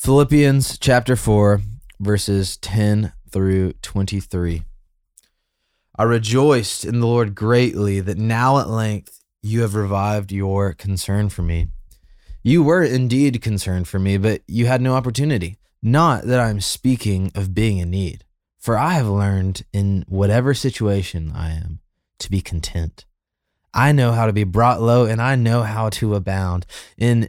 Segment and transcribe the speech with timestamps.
[0.00, 1.60] Philippians chapter 4,
[2.00, 4.62] verses 10 through 23.
[5.98, 11.28] I rejoiced in the Lord greatly that now at length you have revived your concern
[11.28, 11.66] for me.
[12.42, 15.58] You were indeed concerned for me, but you had no opportunity.
[15.82, 18.24] Not that I'm speaking of being in need,
[18.58, 21.80] for I have learned in whatever situation I am
[22.20, 23.04] to be content.
[23.74, 26.64] I know how to be brought low and I know how to abound.
[26.96, 27.28] In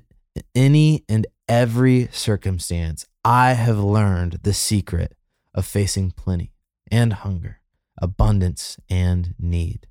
[0.56, 5.16] any and every circumstance, I have learned the secret
[5.54, 6.54] of facing plenty
[6.90, 7.60] and hunger,
[8.02, 9.86] abundance and need.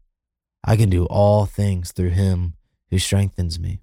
[0.65, 2.55] I can do all things through him
[2.89, 3.83] who strengthens me.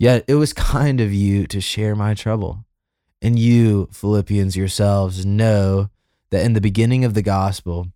[0.00, 2.64] Yet it was kind of you to share my trouble.
[3.22, 5.90] And you, Philippians yourselves, know
[6.30, 7.86] that in the beginning of the gospel,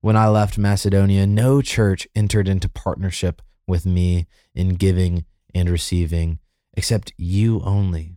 [0.00, 6.40] when I left Macedonia, no church entered into partnership with me in giving and receiving,
[6.76, 8.16] except you only.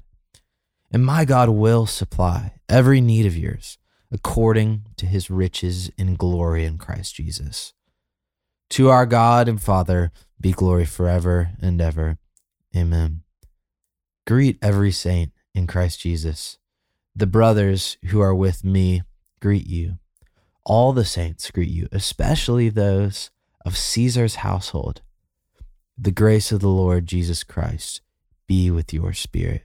[0.91, 3.77] And my God will supply every need of yours
[4.11, 7.73] according to his riches in glory in Christ Jesus.
[8.71, 12.17] To our God and Father be glory forever and ever.
[12.75, 13.23] Amen.
[14.27, 16.57] Greet every saint in Christ Jesus.
[17.15, 19.01] The brothers who are with me
[19.41, 19.97] greet you.
[20.65, 23.31] All the saints greet you, especially those
[23.65, 25.01] of Caesar's household.
[25.97, 28.01] The grace of the Lord Jesus Christ
[28.47, 29.63] be with your spirit.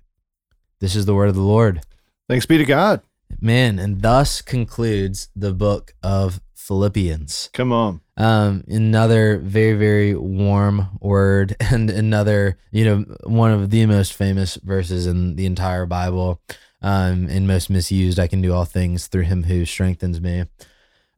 [0.79, 1.81] This is the word of the Lord.
[2.29, 3.01] Thanks be to God.
[3.41, 7.49] Man, and thus concludes the book of Philippians.
[7.55, 8.01] Come on.
[8.19, 14.56] Um, another very, very warm word, and another, you know, one of the most famous
[14.56, 16.43] verses in the entire Bible,
[16.83, 18.19] um, and most misused.
[18.19, 20.45] I can do all things through him who strengthens me.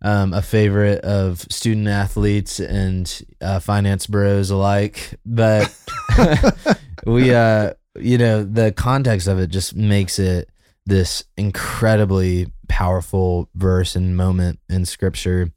[0.00, 5.75] Um, a favorite of student athletes and uh, finance bros alike, but
[7.06, 10.50] we, uh, you know, the context of it just makes it
[10.86, 15.53] this incredibly powerful verse and moment in scripture.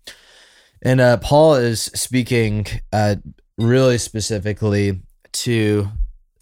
[0.82, 3.18] And uh, Paul is speaking uh,
[3.58, 5.02] really specifically
[5.34, 5.88] to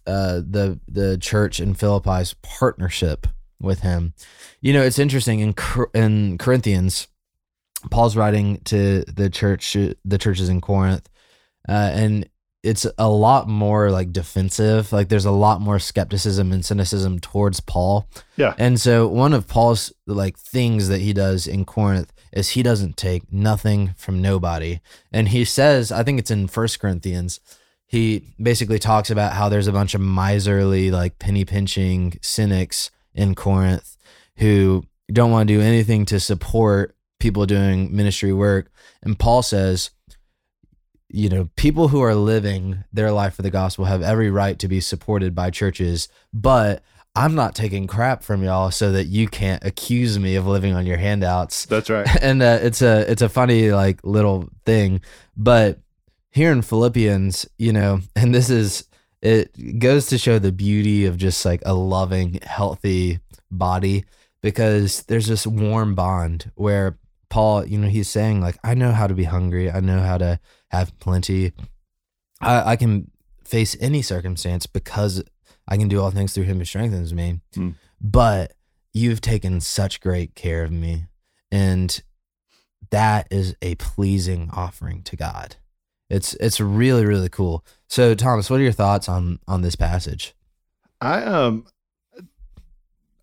[0.07, 3.27] uh, the the church in Philippi's partnership
[3.59, 4.13] with him.
[4.61, 5.53] You know, it's interesting in
[5.93, 7.07] in Corinthians,
[7.91, 11.07] Paul's writing to the church, the churches in Corinth,
[11.67, 12.29] uh, and
[12.61, 14.91] it's a lot more like defensive.
[14.91, 18.09] Like there's a lot more skepticism and cynicism towards Paul.
[18.35, 18.53] Yeah.
[18.57, 22.97] And so one of Paul's like things that he does in Corinth is he doesn't
[22.97, 24.81] take nothing from nobody.
[25.11, 27.39] And he says, I think it's in First Corinthians,
[27.87, 33.35] he basically talks about how there's a bunch of miserly, like penny pinching cynics in
[33.35, 33.97] Corinth
[34.37, 38.71] who don't want to do anything to support people doing ministry work.
[39.01, 39.89] And Paul says,
[41.09, 44.67] you know, people who are living their life for the gospel have every right to
[44.67, 46.83] be supported by churches, but
[47.15, 50.85] I'm not taking crap from y'all so that you can't accuse me of living on
[50.85, 51.65] your handouts.
[51.65, 52.07] That's right.
[52.21, 55.01] And uh, it's a it's a funny like little thing,
[55.35, 55.79] but
[56.31, 58.85] here in Philippians, you know, and this is
[59.21, 63.19] it goes to show the beauty of just like a loving, healthy
[63.51, 64.05] body
[64.41, 66.97] because there's this warm bond where
[67.29, 70.19] Paul, you know, he's saying like I know how to be hungry, I know how
[70.19, 70.39] to
[70.69, 71.53] have plenty.
[72.41, 73.11] I, I can
[73.43, 75.23] face any circumstance because
[75.67, 77.41] I can do all things through him who strengthens me.
[77.55, 77.75] Mm.
[78.01, 78.53] But
[78.93, 81.05] you've taken such great care of me.
[81.51, 82.01] And
[82.91, 85.57] that is a pleasing offering to God.
[86.09, 87.63] It's it's really, really cool.
[87.87, 90.33] So Thomas, what are your thoughts on on this passage?
[90.99, 91.65] I um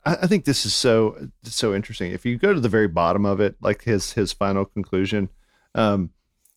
[0.05, 2.13] I, think this is so so interesting.
[2.13, 5.31] If you go to the very bottom of it, like his his final conclusion,
[5.75, 6.11] um,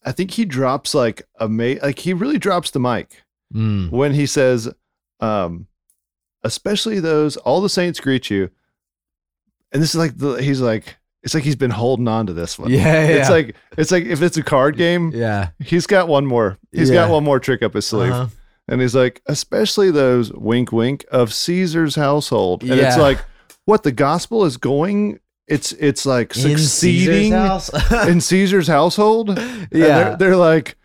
[0.04, 3.24] I think he drops like a ma- like he really drops the mic
[3.54, 3.90] mm.
[3.92, 4.70] when he says,
[5.20, 5.68] um,
[6.44, 8.50] especially those all the saints greet you.
[9.72, 12.58] And this is like the he's like it's like he's been holding on to this
[12.58, 12.72] one.
[12.72, 13.08] Yeah, yeah.
[13.08, 15.50] It's like it's like if it's a card game, yeah.
[15.60, 16.58] He's got one more.
[16.72, 16.96] He's yeah.
[16.96, 18.12] got one more trick up his sleeve.
[18.12, 18.28] Uh-huh.
[18.70, 22.62] And he's like, especially those wink wink of Caesar's household.
[22.62, 22.88] And yeah.
[22.88, 23.20] it's like
[23.66, 25.20] what the gospel is going
[25.50, 29.30] it's it's like in succeeding Caesar's in Caesar's household.
[29.30, 30.78] Yeah, they're, they're, like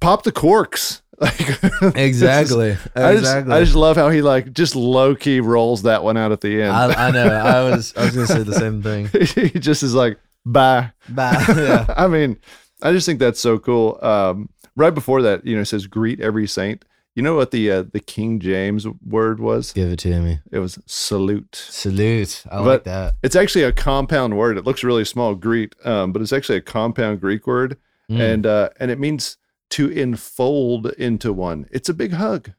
[0.00, 1.02] pop the corks.
[1.20, 1.62] Like,
[1.96, 2.78] Exactly.
[2.96, 3.52] I just, exactly.
[3.52, 6.62] I just love how he like just low key rolls that one out at the
[6.62, 6.72] end.
[6.72, 7.26] I, I know.
[7.26, 9.10] I was I was gonna say the same thing.
[9.52, 10.92] he just is like, bye.
[11.10, 11.44] Bye.
[11.48, 11.84] yeah.
[11.94, 12.38] I mean,
[12.82, 13.98] I just think that's so cool.
[14.00, 16.86] Um, right before that, you know, it says greet every saint.
[17.20, 19.74] You know what the uh, the King James word was?
[19.74, 20.38] Give it to me.
[20.50, 21.54] It was salute.
[21.54, 22.44] Salute.
[22.50, 23.14] I But- like that.
[23.22, 24.56] It's actually a compound word.
[24.56, 27.76] It looks really small, greet, um, but it's actually a compound Greek word,
[28.10, 28.20] Mm.
[28.20, 29.36] and uh, and it means
[29.76, 31.66] to enfold into one.
[31.70, 32.52] It's a big hug.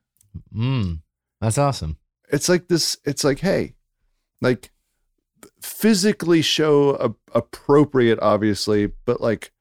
[0.55, 0.99] Mm.
[1.39, 1.97] That's awesome.
[2.31, 2.97] It's like this.
[3.03, 3.73] It's like, hey,
[4.41, 4.69] like
[5.59, 9.51] physically show a, appropriate, obviously, but like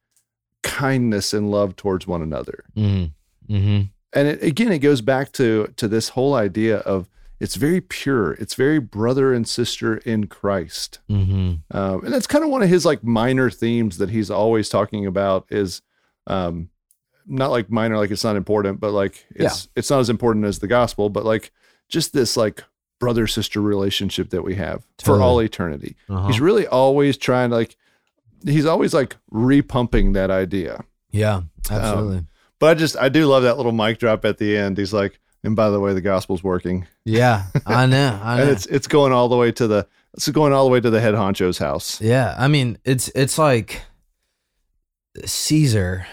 [0.61, 2.65] kindness and love towards one another.
[2.77, 3.55] Mm-hmm.
[3.55, 3.81] Mm-hmm.
[4.13, 7.07] And it, again it goes back to to this whole idea of
[7.39, 11.75] it's very pure it's very brother and sister in christ Mm-hmm.
[11.77, 15.05] um, and that's kind of one of his like minor themes that he's always talking
[15.05, 15.81] about is
[16.27, 16.69] um
[17.25, 20.59] not like minor like it's not important but like it's it's not as important as
[20.59, 21.51] the gospel but like
[21.87, 22.63] just this like
[22.99, 26.27] brother sister relationship that we have for all eternity Uh-huh.
[26.27, 27.75] he's really always trying to like
[28.45, 31.41] he's always like repumping that idea yeah.
[31.69, 32.25] Absolutely.
[32.61, 34.77] But I just I do love that little mic drop at the end.
[34.77, 37.47] He's like, and by the way, the gospel's working, yeah.
[37.65, 38.19] I know.
[38.23, 38.43] I know.
[38.43, 40.89] and it's it's going all the way to the it's going all the way to
[40.89, 41.99] the head honcho's house.
[41.99, 43.81] Yeah, I mean, it's it's like
[45.25, 46.05] Caesar,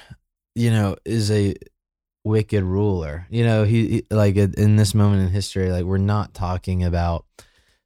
[0.54, 1.54] you know, is a
[2.24, 3.26] wicked ruler.
[3.28, 7.26] You know, he, he like in this moment in history, like we're not talking about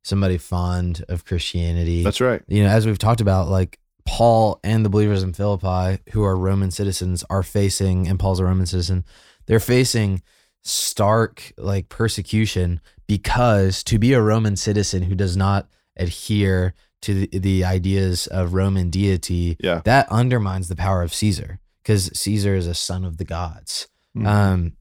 [0.05, 2.05] somebody fond of Christianity.
[2.05, 2.43] That's right.
[2.47, 6.37] you know, as we've talked about, like Paul and the believers in Philippi who are
[6.37, 9.05] Roman citizens are facing, and Paul's a Roman citizen,
[9.47, 10.23] they're facing
[10.63, 17.39] stark like persecution because to be a Roman citizen who does not adhere to the,
[17.39, 19.83] the ideas of Roman deity, Yeah.
[19.85, 23.89] that undermines the power of Caesar because Caesar is a son of the gods.
[24.17, 24.27] Mhm.
[24.27, 24.73] Um,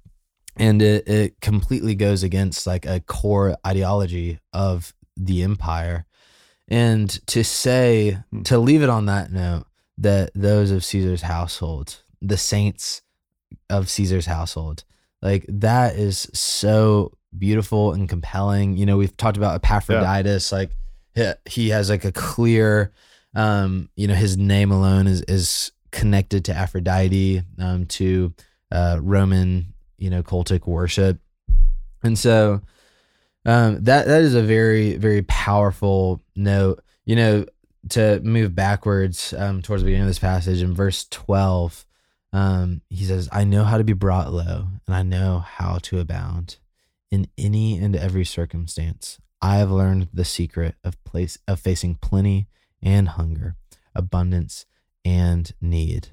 [0.56, 6.06] and it, it completely goes against like a core ideology of the empire.
[6.71, 8.41] And to say, Hmm.
[8.44, 9.65] to leave it on that note,
[9.97, 13.01] that those of Caesar's household, the saints
[13.69, 14.83] of Caesar's household,
[15.21, 18.77] like that is so beautiful and compelling.
[18.77, 20.71] You know, we've talked about Epaphroditus, like
[21.13, 22.94] he, he has like a clear,
[23.35, 28.33] um, you know, his name alone is is connected to Aphrodite, um, to
[28.71, 31.19] uh, Roman, you know, cultic worship,
[32.01, 32.62] and so
[33.45, 36.83] um, that that is a very very powerful note.
[37.05, 37.45] You know,
[37.89, 41.85] to move backwards um, towards the beginning of this passage in verse twelve,
[42.33, 45.99] um, he says, "I know how to be brought low, and I know how to
[45.99, 46.57] abound
[47.09, 49.19] in any and every circumstance.
[49.41, 52.47] I have learned the secret of place of facing plenty
[52.81, 53.55] and hunger,
[53.95, 54.65] abundance
[55.03, 56.09] and need."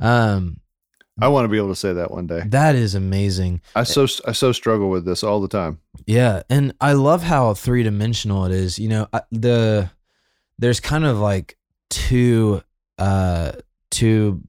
[0.00, 0.60] Um,
[1.20, 2.42] I want to be able to say that one day.
[2.46, 3.60] that is amazing.
[3.74, 5.80] I so I so struggle with this all the time.
[6.06, 8.78] Yeah, and I love how three dimensional it is.
[8.78, 9.90] You know, I- the
[10.58, 11.56] there's kind of like
[11.90, 12.62] two
[12.98, 13.52] uh
[13.90, 14.42] two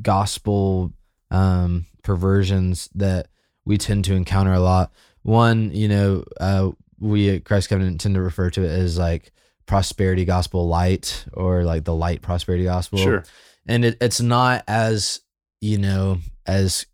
[0.00, 0.92] gospel
[1.30, 3.28] um perversions that
[3.64, 4.92] we tend to encounter a lot.
[5.22, 9.32] One, you know, uh we at Christ Covenant tend to refer to it as like
[9.66, 13.24] prosperity gospel light or like the light prosperity gospel Sure.
[13.66, 15.20] and it, it's not as
[15.62, 16.84] you know as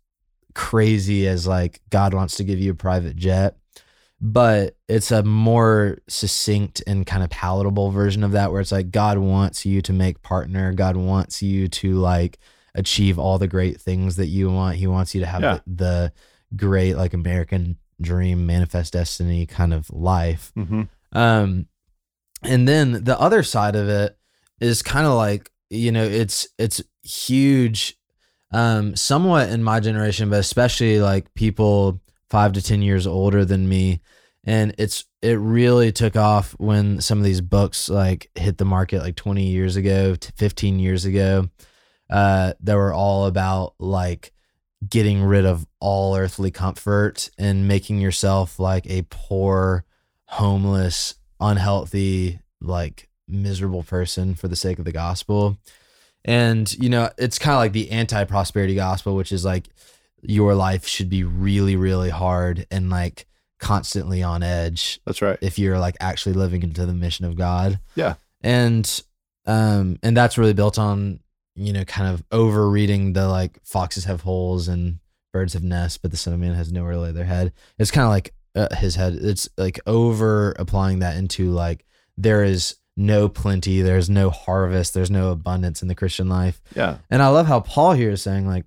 [0.55, 3.57] crazy as like god wants to give you a private jet
[4.21, 8.91] but it's a more succinct and kind of palatable version of that where it's like
[8.91, 10.73] god wants you to make partner.
[10.73, 12.37] God wants you to like
[12.75, 14.75] achieve all the great things that you want.
[14.75, 15.59] He wants you to have Yeah.
[15.65, 16.13] the, the
[16.55, 20.51] great like american dream manifest destiny kind of life.
[20.55, 21.65] Hmm um,
[22.43, 24.17] and then the other side of it
[24.59, 27.97] is kind of like you know it's it's huge,
[28.51, 33.69] um, somewhat in my generation, but especially like people five to ten years older than
[33.69, 34.01] me,
[34.43, 39.01] and it's it really took off when some of these books like hit the market
[39.01, 41.49] like twenty years ago, to fifteen years ago,
[42.09, 44.31] uh, that were all about like
[44.87, 49.83] getting rid of all earthly comfort and making yourself like a poor
[50.25, 55.57] homeless, unhealthy, like miserable person for the sake of the gospel.
[56.25, 59.69] And, you know, it's kind of like the anti prosperity gospel, which is like
[60.21, 63.25] your life should be really, really hard and like
[63.59, 65.37] constantly on edge That's right.
[65.41, 67.79] if you're like actually living into the mission of God.
[67.95, 68.15] Yeah.
[68.41, 69.01] And
[69.45, 71.19] um and that's really built on,
[71.55, 74.99] you know, kind of over reading the like foxes have holes and
[75.33, 77.53] birds have nests, but the son of man has nowhere to lay their head.
[77.77, 79.13] It's kind of like uh, his head.
[79.13, 81.85] It's like over applying that into like
[82.17, 86.61] there is no plenty, there's no harvest, there's no abundance in the Christian life.
[86.75, 86.97] Yeah.
[87.09, 88.65] And I love how Paul here is saying like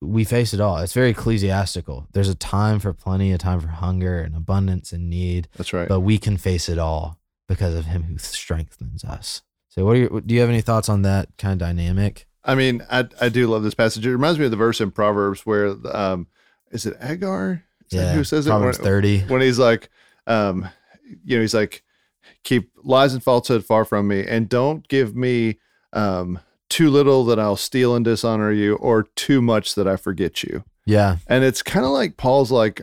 [0.00, 0.78] we face it all.
[0.78, 2.06] It's very ecclesiastical.
[2.12, 5.88] There's a time for plenty, a time for hunger and abundance and need, That's right.
[5.88, 7.18] but we can face it all
[7.48, 9.42] because of him who strengthens us.
[9.68, 12.26] So, what are your, do you have any thoughts on that kind of dynamic?
[12.44, 14.06] I mean, I I do love this passage.
[14.06, 16.28] It reminds me of the verse in Proverbs where um
[16.70, 17.64] is it Agur?
[17.90, 18.50] Is that who says it?
[18.50, 19.20] Proverbs When- 30.
[19.26, 19.90] when he's like,
[20.26, 20.68] um,
[21.24, 21.82] you know, he's like,
[22.44, 25.58] keep lies and falsehood far from me, and don't give me
[25.92, 30.42] um, too little that I'll steal and dishonor you, or too much that I forget
[30.42, 30.64] you.
[30.86, 31.18] Yeah.
[31.26, 32.82] And it's kind of like Paul's like,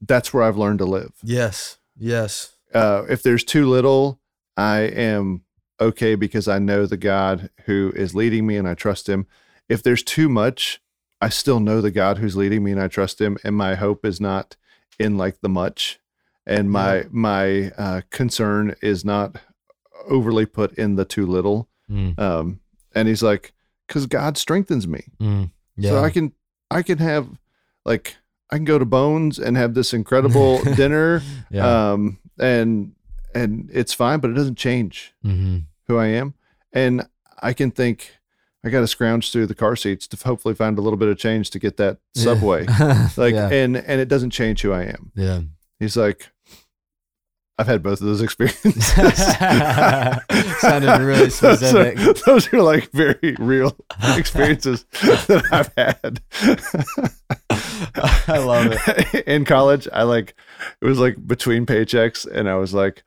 [0.00, 1.12] that's where I've learned to live.
[1.22, 1.78] Yes.
[1.98, 2.52] Yes.
[2.72, 4.20] Uh, if there's too little,
[4.56, 5.42] I am
[5.80, 9.26] okay because I know the God who is leading me and I trust him.
[9.68, 10.80] If there's too much,
[11.20, 13.36] I still know the God who's leading me and I trust him.
[13.42, 14.56] And my hope is not
[14.98, 15.98] in like the much.
[16.46, 17.02] And my Yeah.
[17.10, 19.36] my uh, concern is not
[20.08, 21.68] overly put in the too little.
[21.90, 22.60] Mm, Um,
[22.94, 23.52] and he's like,
[23.86, 25.04] because God strengthens me.
[25.20, 25.90] mm, yeah.
[25.90, 26.32] So I can
[26.70, 27.28] I can have
[27.84, 28.16] like
[28.50, 31.92] I can go to Bones and have this incredible dinner yeah.
[31.92, 32.92] um and
[33.34, 36.34] and it's fine but it doesn't change hmm who i am
[36.72, 37.06] and
[37.42, 38.12] i can think
[38.64, 41.50] i gotta scrounge through the car seats to hopefully find a little bit of change
[41.50, 42.64] to get that subway
[43.16, 45.40] like and and it doesn't change who i am yeah.
[45.80, 46.30] He's like
[47.58, 48.86] i've had both of those experiences
[50.60, 51.98] Sounded really So- specific.
[52.24, 53.76] those are like very real
[54.16, 56.20] experiences that i've had
[58.28, 59.26] I love it.
[59.26, 60.34] in college i like
[60.80, 63.02] it was like between paychecks and i was like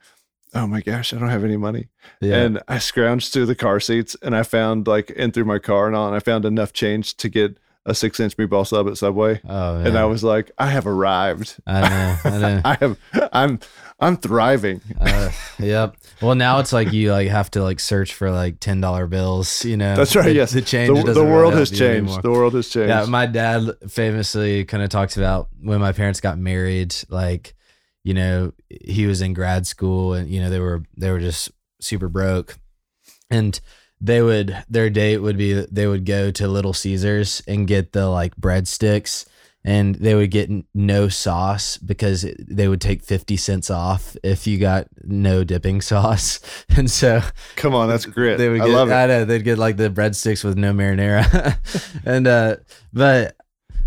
[0.53, 1.87] oh my gosh i don't have any money
[2.21, 2.37] Yeah.
[2.43, 5.87] and I scrounged through the car seats and I found like in through my car
[5.87, 8.97] and all, and I found enough change to get a six inch meatball sub at
[8.97, 9.41] Subway.
[9.47, 11.57] oh, And I was like, I have arrived.
[11.67, 12.17] I know.
[12.23, 12.61] I know.
[12.63, 12.99] I have
[13.33, 13.59] I'm
[13.99, 14.81] I'm thriving.
[14.99, 15.95] Uh, yep.
[16.21, 19.65] Well, now it's like you like have to like search for like ten dollar bills.
[19.65, 19.95] You know.
[19.95, 20.51] That's right, The- yes.
[20.51, 21.03] The change.
[21.05, 21.81] The, the world has changed.
[21.83, 22.21] anymore.
[22.21, 22.89] The world has changed.
[22.89, 26.95] Yeah, my dad famously kind of talks about when my parents got married.
[27.09, 27.53] Like,
[28.03, 31.51] you know, he was in grad school, and you know they were they were just
[31.81, 32.57] super broke,
[33.29, 33.59] and
[34.03, 38.07] they would their date would be they would go to Little Caesars and get the
[38.09, 39.25] like breadsticks.
[39.65, 44.57] And they would get no sauce because they would take 50 cents off if you
[44.59, 46.41] got no dipping sauce.
[46.75, 47.21] And so
[47.55, 48.37] Come on, that's grit.
[48.37, 48.93] they would I love it.
[48.93, 51.55] I know they'd get like the breadsticks with no marinara,
[52.05, 52.57] and uh,
[52.91, 53.37] but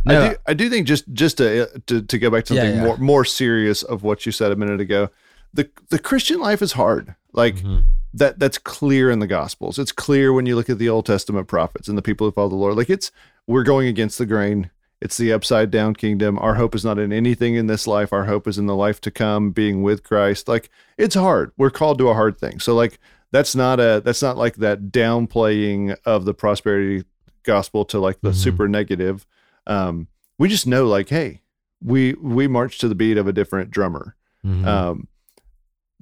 [0.06, 2.62] no, I do I do think just just to to, to go back to Yeah,
[2.62, 2.84] something yeah.
[2.86, 5.10] more more serious of what you said a minute ago.
[5.56, 7.14] The the Christian life is hard.
[7.32, 7.82] Like Mhm.
[8.14, 9.78] that that's clear in the gospels.
[9.78, 12.48] It's clear when you look at the Old Testament prophets and the people who follow
[12.48, 12.76] the Lord.
[12.76, 13.10] Like it's
[13.46, 14.70] we're going against the grain.
[15.00, 16.38] It's the upside down kingdom.
[16.38, 18.12] Our hope is not in anything in this life.
[18.12, 20.48] Our hope is in the life to come, being with Christ.
[20.48, 21.52] Like it's hard.
[21.58, 22.60] We're called to a hard thing.
[22.60, 22.98] So like
[23.32, 27.04] that's not a that's not like that downplaying of the prosperity
[27.42, 28.34] gospel to like the Mhm.
[28.34, 29.26] super negative.
[29.66, 30.08] Um,
[30.38, 31.42] we just know like, hey,
[31.82, 34.14] we we march to the beat of a different drummer.
[34.44, 34.64] Mhm.
[34.66, 35.08] Um,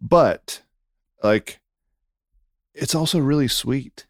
[0.07, 0.63] but
[1.23, 1.61] like,
[2.75, 4.07] it's also really sweet.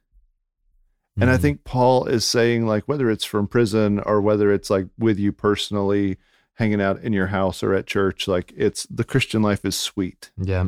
[1.16, 1.40] And I Mhm.
[1.42, 5.30] think Paul is saying, like, whether it's from prison or whether it's like with you
[5.32, 6.16] personally,
[6.54, 10.32] hanging out in your house or at church, like it's the Christian life is sweet.
[10.36, 10.66] yeah,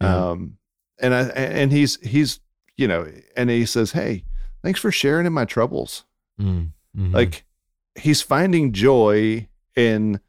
[0.00, 0.30] yeah.
[0.30, 0.58] Um,
[1.00, 2.38] and I and he's he's
[2.76, 4.24] you know, and he says, hey,
[4.62, 6.04] thanks for sharing in my troubles.
[6.40, 7.12] Mm, mhm.
[7.12, 7.44] Like
[7.96, 10.20] he's finding joy in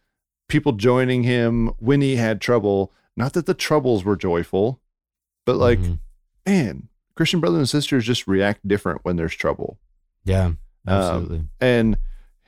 [0.52, 2.92] people joining him when he had trouble.
[3.18, 4.80] Not that the troubles were joyful,
[5.46, 6.00] but like, Mhm.
[6.46, 9.80] man, Christian brothers and sisters just react different when there's trouble.
[10.24, 10.52] yeah,
[10.88, 11.44] absolutely.
[11.60, 11.98] And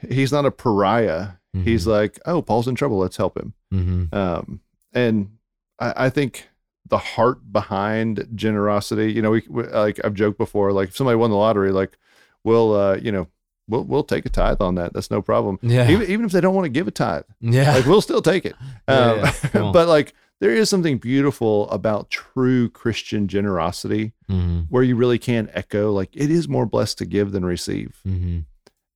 [0.07, 1.29] he's not a pariah.
[1.53, 1.87] He's Mhm.
[1.91, 2.97] like, oh, Paul's in trouble.
[2.99, 3.53] Let's help him.
[3.73, 4.13] Mhm.
[4.13, 4.59] Um,
[4.93, 5.37] and
[5.79, 6.49] I, I think
[6.87, 11.15] the heart behind generosity, you know, we, we like I've joked before, like if somebody
[11.15, 11.97] won the lottery, like
[12.43, 13.27] we'll, uh, you know,
[13.67, 14.93] we'll we'll take a tithe on that.
[14.93, 15.59] That's no problem.
[15.61, 18.21] yeah, Even even if they don't want to give a tithe, yeah, like we'll still
[18.21, 18.55] take it.
[18.87, 19.19] Yeah, Um,
[19.53, 19.73] yeah, on.
[19.73, 24.65] but like there is something beautiful about true Christian generosity Mhm.
[24.69, 27.99] where you really can echo like it is more blessed to give than receive.
[28.05, 28.45] Mhm.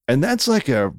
[0.09, 0.93] And that's like a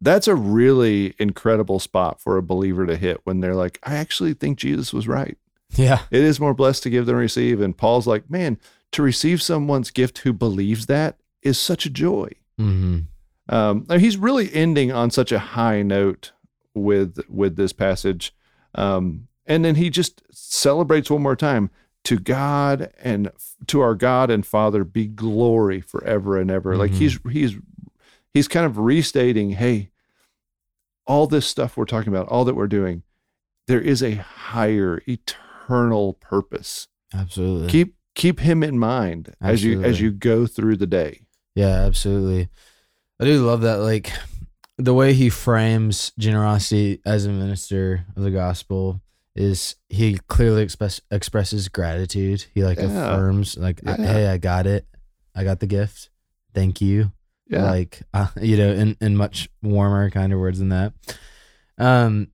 [0.00, 4.32] that's a really incredible spot for a believer to hit when they're like, I actually
[4.34, 5.36] think Jesus was right.
[5.76, 7.60] yeah, It is more blessed to give than receive.
[7.60, 8.58] And Paul's like, man,
[8.92, 12.30] to receive someone's gift who believes that is such a joy.
[12.60, 13.04] Mhm.
[13.48, 16.32] Um, and he's really ending on such a high note
[16.74, 18.32] with with this passage,
[18.76, 21.70] um, and then he just celebrates one more time
[22.04, 23.30] to God and
[23.66, 26.76] to our God and Father be glory forever and ever.
[26.76, 26.98] Like Mhm.
[26.98, 27.56] he's he's
[28.32, 29.90] he's kind of restating, hey,
[31.06, 33.02] all this stuff we're talking about, all that we're doing,
[33.66, 36.86] there is a higher eternal purpose.
[37.12, 37.68] absolutely.
[37.68, 41.22] Keep keep him in mind as you as you go through the day.
[41.54, 42.48] Yeah, absolutely.
[43.20, 43.76] I do love that.
[43.76, 44.12] Like
[44.78, 49.00] the way he frames generosity as a minister of the gospel
[49.36, 52.46] is he clearly express, expresses gratitude.
[52.54, 52.86] He like Yeah.
[52.86, 53.96] affirms like, Yeah.
[53.96, 54.86] "Hey, I got it.
[55.34, 56.10] I got the gift.
[56.54, 57.12] Thank you."
[57.48, 57.64] Yeah.
[57.70, 60.92] Like, uh, you know, in in much warmer kind of words than that.
[61.78, 62.28] Um,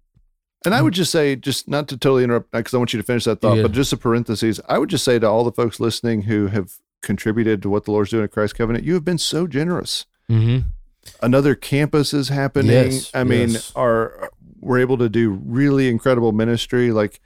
[0.65, 3.07] And I would just say, just not to totally interrupt, because I want you to
[3.07, 3.63] finish that thought, Yeah.
[3.63, 4.59] but just a parenthesis.
[4.69, 7.91] I would just say to all the folks listening who have contributed to what the
[7.93, 10.07] Lord's doing at Christ Covenant, you have been so generous.
[10.31, 10.65] mhm.
[11.23, 12.73] Another campus is happening.
[12.73, 13.73] Yes, I mean, yes.
[13.77, 16.91] are we're able to do really incredible ministry.
[16.91, 17.21] Like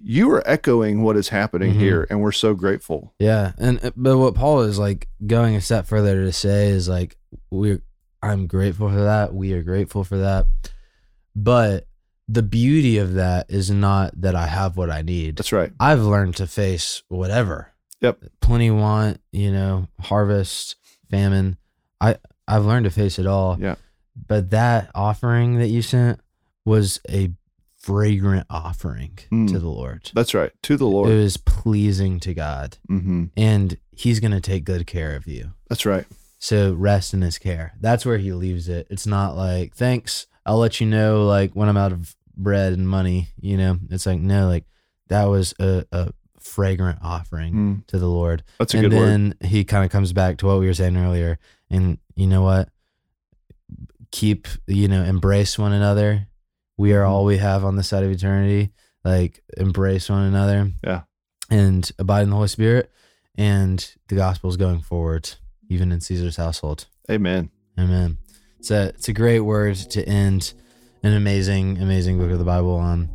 [0.00, 1.78] you are echoing what is happening Mhm.
[1.78, 3.14] here, and we're so grateful.
[3.18, 6.88] Yeah, and uh, but what Paul is like going a step further to say is
[6.88, 7.16] like
[7.50, 7.80] we
[8.22, 9.34] I'm grateful for that.
[9.34, 10.46] We are grateful for that.
[11.34, 11.86] But
[12.28, 15.36] the beauty of that is not that I have what I need.
[15.36, 15.72] That's right.
[15.80, 17.72] I've learned to face whatever.
[18.00, 18.24] Yep.
[18.40, 20.76] Plenty want, you know, harvest,
[21.10, 21.56] famine.
[22.00, 22.16] I
[22.48, 23.56] I've learned to face it all.
[23.60, 23.76] Yeah.
[24.28, 26.20] But that offering that you sent
[26.64, 27.30] was a
[27.78, 29.48] fragrant offering Mm.
[29.52, 30.10] to the Lord.
[30.14, 30.50] That's right.
[30.62, 31.08] To the Lord.
[31.10, 35.52] It was pleasing to God hmm and he's going to take good care of you.
[35.68, 36.04] That's right.
[36.38, 37.74] So rest in his care.
[37.80, 38.86] That's where he leaves it.
[38.90, 42.88] It's not like, thanks, I'll let you know like when I'm out of bread and
[42.88, 43.78] money, you know.
[43.90, 44.64] It's like no, like
[45.08, 46.12] that was a, a
[46.46, 47.86] fragrant offering Mm.
[47.88, 48.42] to the Lord.
[48.58, 49.06] That's a and good word.
[49.08, 51.38] then he kind of comes back to what we were saying earlier.
[51.70, 52.68] And you know what?
[54.12, 56.28] Keep, you know, embrace one another.
[56.78, 57.08] We are Mhm.
[57.10, 58.70] all we have on the side of eternity.
[59.04, 60.72] Like embrace one another.
[60.84, 61.02] Yeah.
[61.50, 62.90] And abide in the Holy Spirit.
[63.36, 65.30] And the gospel is going forward,
[65.68, 66.86] even in Caesar's household.
[67.10, 67.50] Amen.
[67.78, 68.18] Amen.
[68.58, 70.54] It's a it's a great word to end
[71.02, 73.10] an amazing amazing book of the Bible on.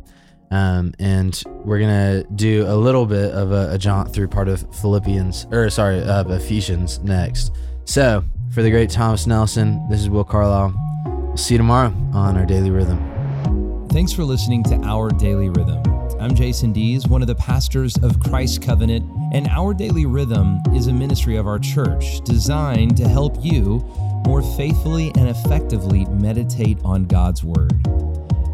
[0.52, 4.60] Um, and we're gonna do a little bit of a, a jaunt through part of
[4.80, 7.52] Philippians, or sorry, of Ephesians next.
[7.86, 10.74] So, for the great Thomas Nelson, this is Will Carlisle.
[11.06, 13.88] We'll see you tomorrow on our daily rhythm.
[13.88, 15.82] Thanks for listening to Our Daily Rhythm.
[16.20, 20.86] I'm Jason Dees, one of the pastors of Christ Covenant, and Our Daily Rhythm is
[20.86, 23.78] a ministry of our church designed to help you
[24.26, 27.72] more faithfully and effectively meditate on God's Word.